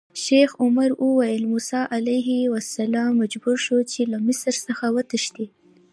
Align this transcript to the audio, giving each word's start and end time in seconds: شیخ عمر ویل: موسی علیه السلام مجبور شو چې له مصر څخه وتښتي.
شیخ 0.23 0.49
عمر 0.63 0.89
ویل: 1.01 1.43
موسی 1.51 1.81
علیه 1.95 2.27
السلام 2.61 3.11
مجبور 3.21 3.57
شو 3.65 3.77
چې 3.91 4.01
له 4.11 4.17
مصر 4.27 4.53
څخه 4.67 4.85
وتښتي. 4.95 5.45